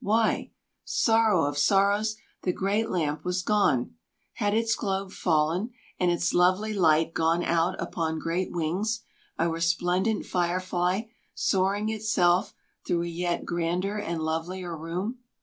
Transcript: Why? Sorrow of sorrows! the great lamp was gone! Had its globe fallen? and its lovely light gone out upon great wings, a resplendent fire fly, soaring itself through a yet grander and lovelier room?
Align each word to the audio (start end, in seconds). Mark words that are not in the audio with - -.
Why? 0.03 0.51
Sorrow 0.83 1.43
of 1.45 1.59
sorrows! 1.59 2.15
the 2.41 2.51
great 2.51 2.89
lamp 2.89 3.23
was 3.23 3.43
gone! 3.43 3.97
Had 4.33 4.55
its 4.55 4.75
globe 4.75 5.11
fallen? 5.11 5.73
and 5.99 6.09
its 6.09 6.33
lovely 6.33 6.73
light 6.73 7.13
gone 7.13 7.43
out 7.43 7.79
upon 7.79 8.17
great 8.17 8.51
wings, 8.51 9.01
a 9.37 9.47
resplendent 9.47 10.25
fire 10.25 10.59
fly, 10.59 11.11
soaring 11.35 11.89
itself 11.89 12.55
through 12.83 13.03
a 13.03 13.09
yet 13.09 13.45
grander 13.45 13.99
and 13.99 14.23
lovelier 14.23 14.75
room? 14.75 15.19